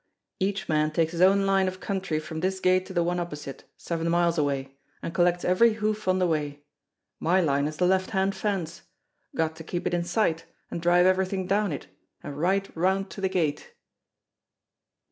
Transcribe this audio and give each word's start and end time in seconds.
Each 0.39 0.67
man 0.67 0.89
takes 0.89 1.11
his 1.11 1.21
own 1.21 1.45
line 1.45 1.67
of 1.67 1.79
country 1.79 2.17
from 2.19 2.39
this 2.39 2.59
gate 2.59 2.87
to 2.87 2.93
the 2.93 3.03
one 3.03 3.19
opposite 3.19 3.65
seven 3.77 4.09
miles 4.09 4.35
away 4.35 4.79
and 5.03 5.13
collects 5.13 5.45
every 5.45 5.73
hoof 5.73 6.07
on 6.07 6.17
the 6.17 6.25
way. 6.25 6.63
My 7.19 7.39
line 7.39 7.67
is 7.67 7.77
the 7.77 7.85
left 7.85 8.09
hand 8.09 8.33
fence. 8.33 8.81
Got 9.35 9.55
to 9.57 9.63
keep 9.63 9.85
it 9.85 9.93
in 9.93 10.03
sight, 10.03 10.45
and 10.71 10.81
drive 10.81 11.05
everything 11.05 11.45
down 11.45 11.71
it, 11.71 11.85
and 12.23 12.35
right 12.35 12.67
round 12.75 13.11
to 13.11 13.21
the 13.21 13.29
gate." 13.29 13.75